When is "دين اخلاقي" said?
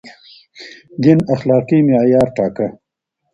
1.01-1.79